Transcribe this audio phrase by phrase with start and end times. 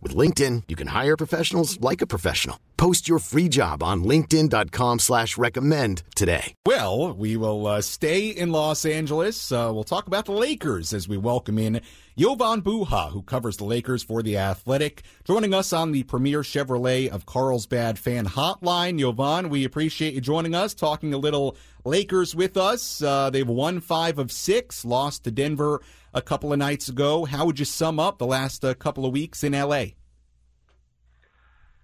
[0.00, 2.60] With LinkedIn, you can hire professionals like a professional.
[2.76, 6.54] Post your free job on linkedin.com slash recommend today.
[6.64, 9.50] Well, we will uh, stay in Los Angeles.
[9.50, 11.80] Uh, we'll talk about the Lakers as we welcome in
[12.16, 17.08] Jovan Buha, who covers the Lakers for The Athletic, joining us on the premier Chevrolet
[17.08, 19.00] of Carlsbad fan hotline.
[19.00, 23.02] Jovan, we appreciate you joining us, talking a little Lakers with us.
[23.02, 25.82] Uh, they've won five of six, lost to Denver
[26.14, 27.24] a couple of nights ago.
[27.24, 29.86] How would you sum up the last uh, couple of weeks in LA?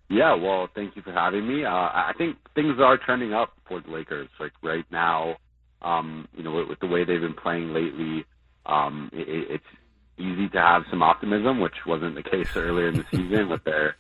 [0.09, 1.65] Yeah, well, thank you for having me.
[1.65, 4.29] Uh, I think things are trending up for the Lakers.
[4.39, 5.37] Like right now,
[5.83, 8.25] um, you know, with, with the way they've been playing lately,
[8.67, 9.65] um, it, it's
[10.19, 13.97] easy to have some optimism, which wasn't the case earlier in the season with their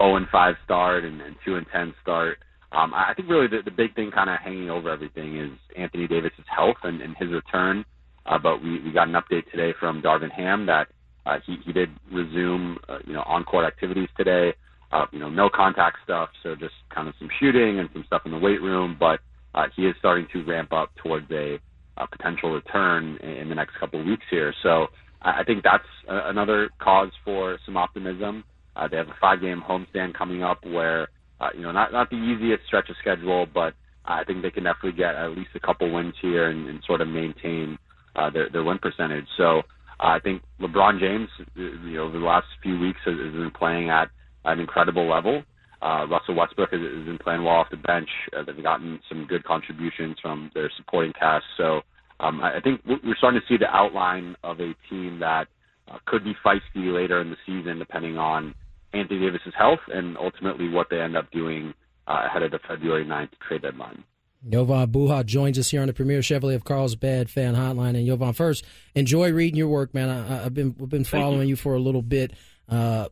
[0.00, 2.38] 0 and 5 start and, and 2 and 10 start.
[2.72, 6.06] Um, I think really the, the big thing kind of hanging over everything is Anthony
[6.08, 7.84] Davis's health and, and his return.
[8.26, 10.88] Uh, but we, we got an update today from Darvin Ham that
[11.24, 14.52] uh, he, he did resume, uh, you know, on-court activities today.
[14.92, 18.22] Uh, you know, no contact stuff, so just kind of some shooting and some stuff
[18.24, 18.96] in the weight room.
[18.98, 19.20] But
[19.54, 21.58] uh, he is starting to ramp up towards a,
[21.96, 24.54] a potential return in, the next couple of weeks here.
[24.62, 24.86] So
[25.22, 28.44] I think that's a, another cause for some optimism.
[28.76, 31.08] Uh, they have a five-game homestand coming up where,
[31.40, 33.74] uh, you know, not not the easiest stretch of schedule, but
[34.04, 37.00] I think they can definitely get at least a couple wins here and, and sort
[37.00, 37.78] of maintain
[38.14, 39.26] uh, their their win percentage.
[39.36, 39.58] So
[40.00, 43.50] uh, I think LeBron James, you know, over the last few weeks has, has been
[43.50, 44.10] playing at
[44.46, 45.42] an incredible level.
[45.82, 48.08] Uh, Russell Westbrook has, has been playing well off the bench.
[48.36, 51.44] Uh, they've gotten some good contributions from their supporting cast.
[51.56, 51.82] So
[52.20, 55.48] um, I think we're starting to see the outline of a team that
[55.88, 58.54] uh, could be feisty later in the season, depending on
[58.94, 61.74] Anthony Davis's health and ultimately what they end up doing
[62.08, 64.02] uh, ahead of the February 9th trade deadline.
[64.48, 67.96] Jovan Buha joins us here on the Premier Chevrolet of Carlsbad Fan Hotline.
[67.96, 68.64] And Jovan, first,
[68.94, 70.08] enjoy reading your work, man.
[70.08, 71.52] I, have been I've been following you.
[71.52, 71.56] you.
[71.56, 72.32] for a little bit.
[72.68, 73.08] Uh,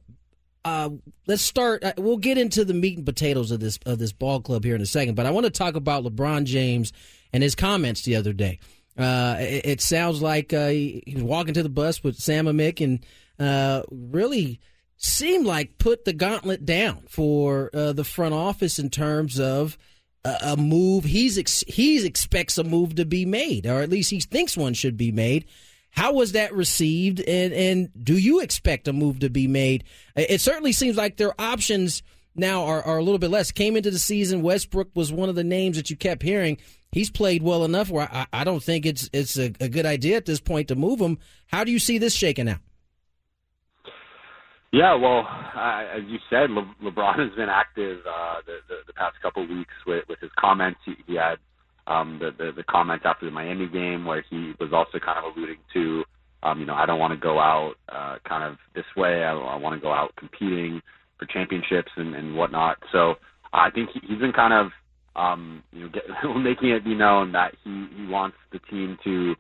[0.65, 0.91] uh,
[1.27, 1.85] let's start.
[1.85, 4.75] Uh, we'll get into the meat and potatoes of this of this ball club here
[4.75, 6.93] in a second, but I want to talk about LeBron James
[7.33, 8.59] and his comments the other day.
[8.97, 12.47] Uh, it, it, sounds like uh, he, he, was walking to the bus with Sam
[12.47, 13.05] Amick, and
[13.91, 14.61] really
[14.97, 19.77] seemed like put the gauntlet down for the front office in terms of
[20.25, 21.05] a, a move.
[21.05, 24.75] He's ex- he expects a move to be made, or at least he thinks one
[24.75, 25.45] should be made.
[25.95, 29.85] How was that received, and and do you expect a move to be made?
[30.17, 32.03] It certainly seems like their options
[32.35, 33.53] now are, are a little bit less.
[33.53, 36.59] Came into the season, Westbrook was one of the names that you kept hearing
[36.95, 40.17] he's played well enough where I, I don't think it's it's a, a, good idea
[40.17, 41.19] at this point to move him.
[41.49, 42.61] How do you see this shaking out?
[44.73, 49.15] Yeah, well, as you said, Le- LeBron has been active uh, the, the, the past
[49.23, 50.81] couple weeks with, with his comments.
[50.85, 51.37] He, he had
[51.87, 55.37] um, the, the the comments after the Miami game where he was also kind of
[55.37, 56.05] alluding to,
[56.43, 59.25] um, you know, I don't want to go out uh, kind of this way.
[59.25, 60.81] I, I want to go out competing
[61.19, 62.79] for championships and, and whatnot.
[62.93, 63.15] So
[63.53, 64.73] I think he, he's been kind of
[65.17, 66.05] um, you know, get,
[66.37, 69.35] making it be known that he, he wants the team to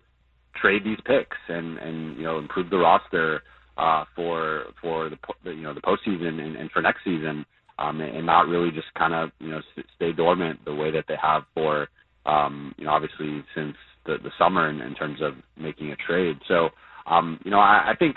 [0.61, 3.43] trade these picks and, and you know improve the roster
[3.77, 7.45] uh, for for the you know the postseason and, and for next season,
[7.79, 9.61] um, and not really just kind of you know
[9.97, 11.89] stay dormant the way that they have for
[12.27, 13.77] um, you know obviously since
[14.07, 16.39] the, the summer in, in terms of making a trade.
[16.49, 16.71] So
[17.07, 18.17] um, you know I, I think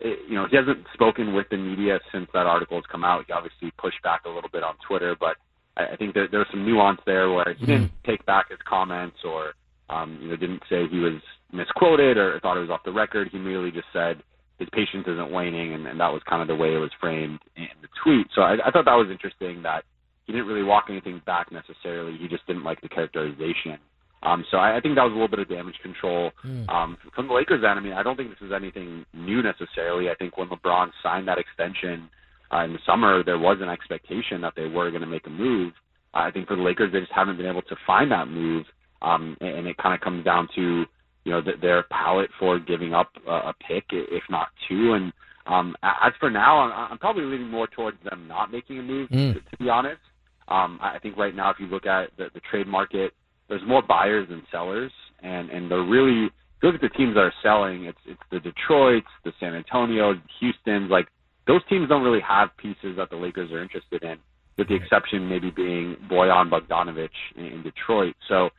[0.00, 3.24] it, you know he hasn't spoken with the media since that article has come out.
[3.26, 5.36] He obviously pushed back a little bit on Twitter, but
[5.76, 8.10] I, I think there, there was some nuance there where he didn't mm-hmm.
[8.10, 9.54] take back his comments or
[9.90, 11.20] um, you know didn't say he was
[11.52, 13.28] misquoted or thought it was off the record.
[13.32, 14.22] He merely just said
[14.58, 17.38] his patience isn't waning, and, and that was kind of the way it was framed
[17.56, 18.26] in the tweet.
[18.34, 19.84] So I, I thought that was interesting that
[20.28, 22.16] he didn't really walk anything back necessarily.
[22.18, 23.78] He just didn't like the characterization.
[24.22, 26.68] Um, so I, I think that was a little bit of damage control mm.
[26.68, 27.78] um, from the Lakers end.
[27.78, 30.10] I mean, I don't think this is anything new necessarily.
[30.10, 32.10] I think when LeBron signed that extension
[32.52, 35.30] uh, in the summer there was an expectation that they were going to make a
[35.30, 35.72] move.
[36.12, 38.66] I think for the Lakers, they just haven't been able to find that move,
[39.02, 40.84] um, and, and it kind of comes down to
[41.24, 44.94] you know the, their palate for giving up a, a pick, if not two.
[44.94, 45.12] And
[45.46, 49.10] um, as for now, I'm, I'm probably leaning more towards them not making a move,
[49.10, 49.34] mm.
[49.34, 50.00] to, to be honest.
[50.48, 53.12] Um, I think right now, if you look at the, the trade market,
[53.48, 54.92] there's more buyers than sellers,
[55.22, 57.84] and and they're really if you look at the teams that are selling.
[57.84, 60.90] It's it's the Detroit's, the San Antonio, Houston's.
[60.90, 61.08] Like
[61.46, 64.18] those teams don't really have pieces that the Lakers are interested in,
[64.56, 68.14] with the exception maybe being Bojan Bogdanovic in, in Detroit.
[68.28, 68.50] So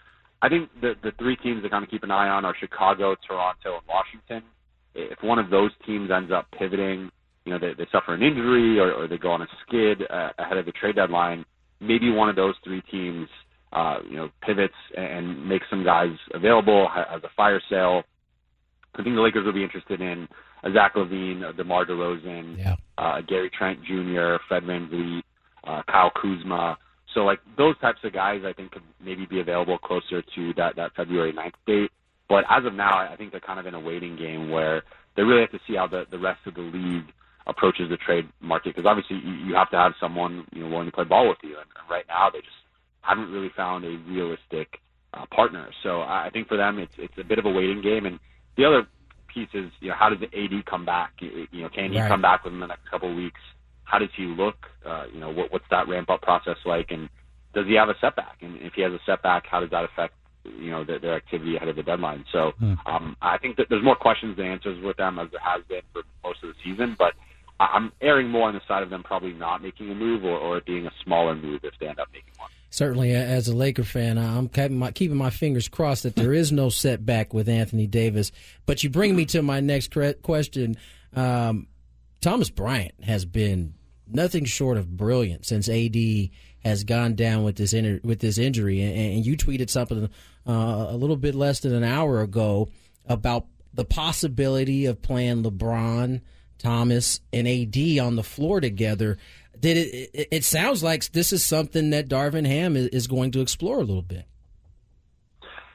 [0.42, 3.16] I think the the three teams to kind of keep an eye on are Chicago,
[3.28, 4.44] Toronto, and Washington.
[4.96, 7.12] If one of those teams ends up pivoting,
[7.46, 10.32] you know, they, they suffer an injury or, or they go on a skid uh,
[10.40, 11.46] ahead of the trade deadline,
[11.80, 13.28] maybe one of those three teams,
[13.74, 18.04] uh, you know, pivots and makes some guys available as a fire sale.
[18.96, 20.28] I think the Lakers will be interested in
[20.64, 22.76] a Zach LaVine, a DeMar DeRozan, yeah.
[22.98, 25.22] uh, Gary Trent Jr., Fred VanVleet,
[25.64, 26.78] uh, Kyle Kuzma.
[27.14, 30.76] So like those types of guys, I think could maybe be available closer to that
[30.76, 31.92] that February 9th date.
[32.28, 34.84] But as of now, I think they're kind of in a waiting game where
[35.16, 37.12] they really have to see how the the rest of the league
[37.50, 40.86] approaches the trade market because obviously you, you have to have someone you know willing
[40.86, 42.62] to play ball with you, and, and right now they just
[43.02, 44.80] haven't really found a realistic
[45.14, 45.70] uh, partner.
[45.84, 48.20] So I think for them it's it's a bit of a waiting game, and
[48.58, 48.88] the other
[49.34, 51.14] piece is you know how does the AD come back?
[51.20, 52.08] You know, can he right.
[52.08, 53.42] come back within the next couple of weeks?
[53.84, 54.56] How does he look?
[54.86, 56.92] Uh, you know, what, what's that ramp up process like?
[56.92, 57.10] And
[57.54, 58.38] does he have a setback?
[58.42, 60.14] And if he has a setback, how does that affect
[60.44, 62.26] you know their, their activity ahead of the deadline?
[62.32, 62.74] So hmm.
[62.86, 65.82] um, I think that there's more questions than answers with them as there has been
[65.94, 66.96] for most of the season.
[66.98, 67.14] But
[67.60, 70.62] I'm erring more on the side of them probably not making a move or, or
[70.62, 72.50] being a smaller move if they end up making one.
[72.72, 76.52] Certainly, as a Laker fan, I'm keeping my, keeping my fingers crossed that there is
[76.52, 78.32] no setback with Anthony Davis.
[78.66, 79.92] But you bring me to my next
[80.22, 80.78] question.
[81.16, 81.68] Um,
[82.22, 83.74] Thomas Bryant has been
[84.08, 85.96] nothing short of brilliant since AD
[86.64, 90.10] has gone down with this inter- with this injury, and, and you tweeted something
[90.48, 92.70] uh, a little bit less than an hour ago
[93.08, 96.22] about the possibility of playing LeBron
[96.60, 99.18] Thomas and AD on the floor together.
[99.60, 103.42] Did it, it, it sounds like this is something that Darvin Ham is, going to
[103.42, 104.26] explore a little bit.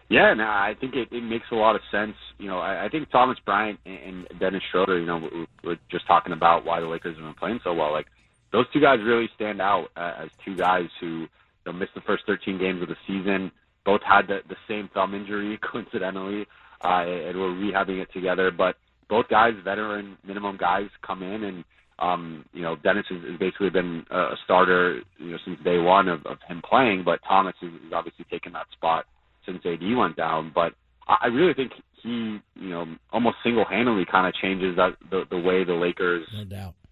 [0.09, 2.15] Yeah, no, I think it, it makes a lot of sense.
[2.39, 6.33] You know, I, I think Thomas Bryant and Dennis Schroeder, you know, we're just talking
[6.33, 7.91] about why the Lakers have been playing so well.
[7.91, 8.07] Like,
[8.53, 11.29] those two guys really stand out uh, as two guys who you
[11.67, 13.51] know, missed the first 13 games of the season.
[13.85, 16.47] Both had the, the same thumb injury, coincidentally,
[16.83, 18.51] uh, and were rehabbing it together.
[18.51, 18.77] But
[19.09, 21.65] both guys, veteran minimum guys, come in and
[21.99, 26.09] um, you know Dennis has, has basically been a starter you know since day one
[26.09, 29.07] of, of him playing, but Thomas has, has obviously taken that spot
[29.47, 30.51] since AD went down.
[30.55, 30.73] But
[31.07, 31.73] I really think
[32.03, 36.27] he you know almost single handedly kind of changes that the, the way the Lakers
[36.33, 36.45] no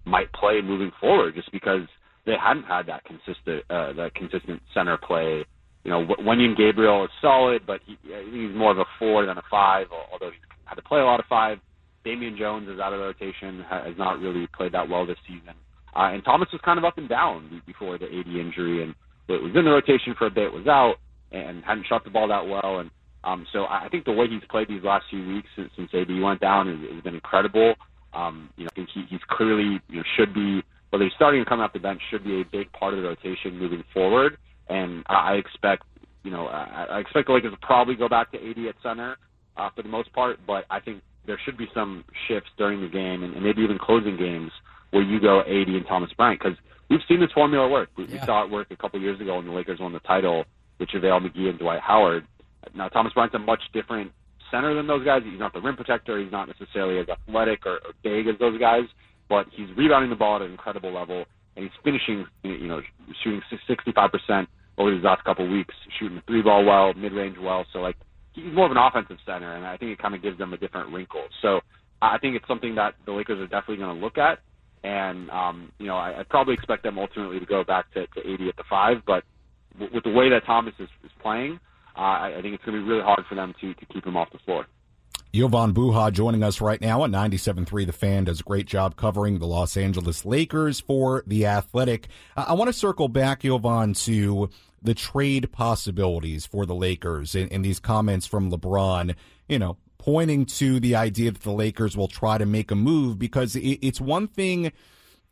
[0.05, 1.83] might play moving forward, just because
[2.27, 5.45] they hadn't had that consistent uh, that consistent center play.
[5.85, 9.43] You know, Wenyen Gabriel is solid, but he, he's more of a four than a
[9.51, 11.59] five, although he's had to play a lot of five.
[12.05, 15.55] Damian Jones is out of the rotation, has not really played that well this season.
[15.95, 18.95] Uh, and Thomas was kind of up and down before the AD injury, and
[19.29, 20.97] was in the rotation for a bit, was out,
[21.31, 22.81] and hadn't shot the ball that well.
[22.81, 22.91] And
[23.25, 26.09] um, so I think the way he's played these last few weeks since, since AD
[26.21, 27.75] went down has, has been incredible.
[28.13, 31.41] Um, you know, I think he, he's clearly you know should be whether he's starting
[31.41, 34.37] or coming off the bench should be a big part of the rotation moving forward.
[34.69, 35.85] And I expect
[36.25, 39.17] you know I, expect the Lakers to probably go back to AD at center
[39.57, 42.89] uh, for the most part, but I think there should be some shifts during the
[42.89, 44.51] game and, and maybe even closing games
[44.91, 46.59] where you go AD and Thomas Bryant because
[46.91, 47.91] we've seen this formula work.
[47.97, 48.21] We, yeah.
[48.21, 50.45] we saw it work a couple years ago when the Lakers won the title
[50.79, 52.27] with JaVale McGee and Dwight Howard.
[52.75, 54.13] Now Thomas Bryant's a much different
[54.51, 55.23] center than those guys.
[55.25, 56.21] He's not the rim protector.
[56.21, 58.85] He's not necessarily as athletic or, or big as those guys,
[59.29, 61.25] but he's rebounding the ball at an incredible level
[61.57, 62.81] and he's finishing, you know,
[63.23, 64.47] shooting 65%
[64.79, 67.67] over these last couple weeks, shooting the three ball well, mid range well.
[67.73, 67.97] So like
[68.33, 70.57] he's more of an offensive center, and I think it kind of gives them a
[70.57, 71.25] different wrinkle.
[71.41, 71.61] So
[72.01, 74.41] I think it's something that the Lakers are definitely going to look at.
[74.85, 78.21] And um, you know, I, I probably expect them ultimately to go back to, to
[78.21, 79.23] AD at the five, but
[79.75, 81.61] w- with the way that Thomas is, is playing,
[81.97, 84.05] uh, I, I think it's going to be really hard for them to to keep
[84.05, 84.67] him off the floor.
[85.35, 89.39] Jovan Buha joining us right now at 97.3 The Fan does a great job covering
[89.39, 92.09] the Los Angeles Lakers for The Athletic.
[92.37, 94.51] I want to circle back, Jovan, to
[94.83, 99.15] the trade possibilities for the Lakers and, in these comments from LeBron,
[99.49, 103.19] you know, pointing to the idea that the Lakers will try to make a move
[103.19, 104.73] because it, it's one thing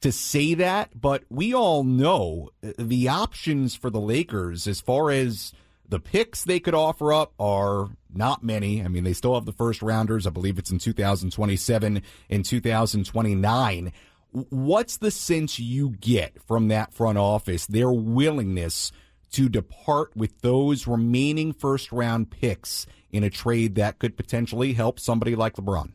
[0.00, 5.52] to say that, but we all know the options for the Lakers as far as
[5.88, 8.82] the picks they could offer up are not many.
[8.82, 10.26] I mean, they still have the first rounders.
[10.26, 13.92] I believe it's in 2027 and 2029.
[14.30, 18.92] What's the sense you get from that front office, their willingness
[19.32, 24.98] to depart with those remaining first round picks in a trade that could potentially help
[24.98, 25.92] somebody like LeBron?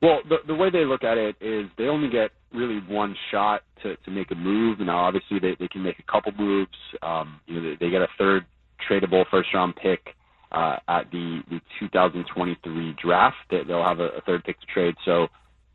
[0.00, 3.62] Well, the the way they look at it is they only get really one shot
[3.82, 4.78] to to make a move.
[4.78, 6.70] Now, obviously, they they can make a couple moves.
[7.02, 8.46] Um, you know, they, they get a third
[8.88, 10.14] tradable first round pick
[10.52, 13.36] uh, at the the 2023 draft.
[13.50, 14.94] They, they'll have a, a third pick to trade.
[15.04, 15.26] So,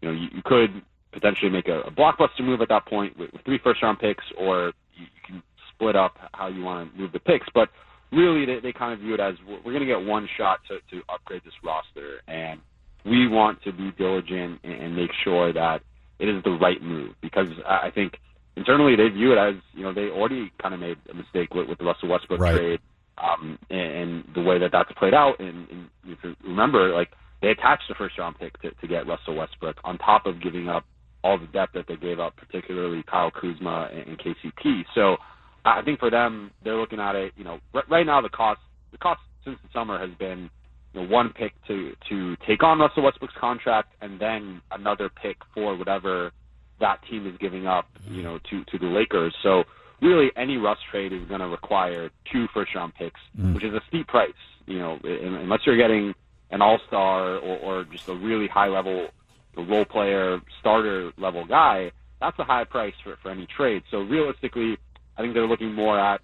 [0.02, 0.82] you know, you, you could
[1.12, 4.24] potentially make a, a blockbuster move at that point with, with three first round picks,
[4.38, 7.48] or you, you can split up how you want to move the picks.
[7.54, 7.70] But
[8.12, 10.80] really, they, they kind of view it as we're going to get one shot to
[10.96, 12.60] to upgrade this roster and
[13.06, 15.82] we want to be diligent and and make sure that
[16.20, 18.14] it is the right move because I think
[18.56, 21.68] internally they view it as you know they already kind of made a mistake with,
[21.68, 22.56] with the Russell Westbrook right.
[22.56, 22.80] trade
[23.18, 25.40] um, and, and the way that that's played out.
[25.40, 27.10] And, and if you remember, like
[27.42, 30.70] they attached the first round pick to, to get Russell Westbrook on top of giving
[30.70, 30.86] up
[31.24, 34.84] all the depth that they gave up, particularly Kyle Kuzma and, and KCP.
[34.94, 35.18] So
[35.66, 37.34] I think for them, they're looking at it.
[37.38, 38.60] You know, right, right now the cost
[38.92, 40.50] the cost since the summer has been
[40.94, 45.38] you know, one pick to to take on Russell Westbrook's contract, and then another pick
[45.54, 46.32] for whatever
[46.80, 49.34] that team is giving up, you know, to to the Lakers.
[49.42, 49.64] So
[50.02, 53.54] really, any Russ trade is going to require two first round picks, mm.
[53.54, 54.32] which is a steep price.
[54.66, 56.14] You know, unless you're getting
[56.52, 59.08] an all star or, or just a really high level
[59.62, 63.84] role player starter level guy, that's a high price for for any trade.
[63.92, 64.78] So realistically,
[65.18, 66.22] I think they're looking more at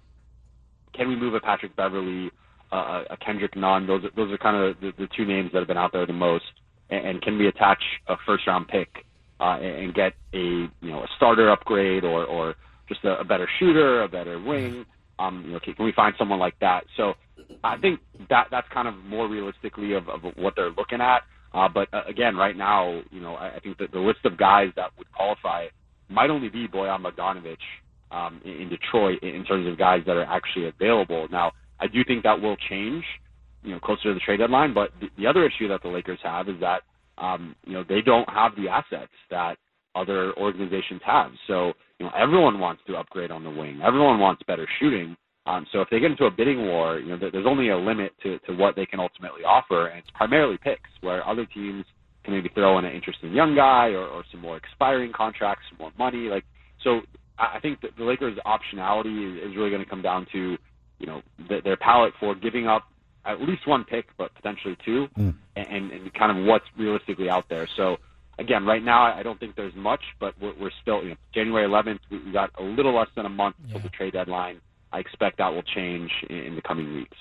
[0.94, 2.30] can we move a Patrick Beverley,
[2.72, 3.86] uh, a Kendrick Nunn.
[3.86, 6.06] Those are, those are kind of the, the two names that have been out there
[6.06, 6.44] the most.
[6.90, 8.88] And, and can we attach a first round pick
[9.38, 12.54] uh, and get a you know a starter upgrade or or
[12.88, 14.84] just a, a better shooter, a better wing?
[15.18, 16.84] Um, you know, can, can we find someone like that?
[16.96, 17.12] So
[17.62, 21.22] I think that that's kind of more realistically of, of what they're looking at.
[21.52, 24.36] Uh, but uh, again, right now, you know, I, I think that the list of
[24.36, 25.66] guys that would qualify
[26.08, 27.56] might only be Bojan Bogdanovic
[28.10, 31.26] um, in, in Detroit in terms of guys that are actually available.
[31.30, 33.04] Now, I do think that will change,
[33.62, 34.74] you know, closer to the trade deadline.
[34.74, 36.82] But the, the other issue that the Lakers have is that,
[37.18, 39.56] um, you know, they don't have the assets that
[39.94, 41.32] other organizations have.
[41.46, 43.80] So, you know, everyone wants to upgrade on the wing.
[43.84, 45.16] Everyone wants better shooting.
[45.50, 48.12] Um, so if they get into a bidding war, you know, there's only a limit
[48.22, 51.84] to, to what they can ultimately offer, and it's primarily picks, where other teams
[52.24, 55.78] can maybe throw in an interesting young guy or, or some more expiring contracts, some
[55.78, 56.28] more money.
[56.28, 56.44] Like,
[56.84, 57.00] so
[57.38, 60.56] I think that the Lakers' optionality is, is really going to come down to
[60.98, 62.84] you know th- their palate for giving up
[63.24, 65.34] at least one pick, but potentially two, mm.
[65.56, 67.68] and, and kind of what's realistically out there.
[67.76, 67.96] So
[68.38, 71.66] again, right now I don't think there's much, but we're, we're still you know, January
[71.66, 71.98] 11th.
[72.10, 73.78] We got a little less than a month yeah.
[73.78, 74.60] the trade deadline.
[74.92, 77.16] I expect that will change in, in the coming weeks.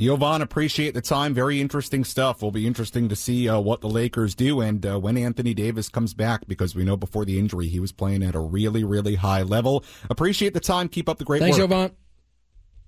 [0.00, 1.34] Jovan, appreciate the time.
[1.34, 2.40] Very interesting stuff.
[2.40, 5.90] Will be interesting to see uh, what the Lakers do and uh, when Anthony Davis
[5.90, 9.16] comes back because we know before the injury he was playing at a really, really
[9.16, 9.84] high level.
[10.08, 10.88] Appreciate the time.
[10.88, 11.68] Keep up the great Thanks, work.
[11.68, 11.96] Thanks, Jovan.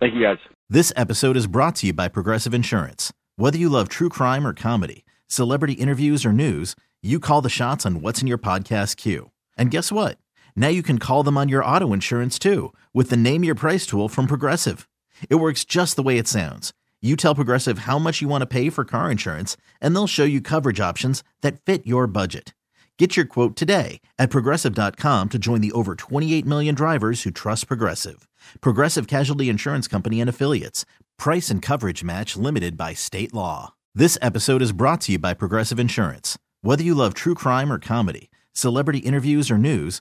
[0.00, 0.38] Thank you, guys.
[0.70, 3.12] This episode is brought to you by Progressive Insurance.
[3.36, 7.84] Whether you love true crime or comedy, celebrity interviews or news, you call the shots
[7.84, 9.30] on what's in your podcast queue.
[9.58, 10.16] And guess what?
[10.56, 13.84] Now you can call them on your auto insurance too with the Name Your Price
[13.84, 14.88] tool from Progressive.
[15.28, 16.72] It works just the way it sounds.
[17.02, 20.24] You tell Progressive how much you want to pay for car insurance, and they'll show
[20.24, 22.54] you coverage options that fit your budget.
[22.98, 27.66] Get your quote today at progressive.com to join the over 28 million drivers who trust
[27.66, 28.28] Progressive.
[28.60, 30.84] Progressive Casualty Insurance Company and Affiliates.
[31.18, 33.72] Price and coverage match limited by state law.
[33.94, 36.38] This episode is brought to you by Progressive Insurance.
[36.60, 40.00] Whether you love true crime or comedy, celebrity interviews or news,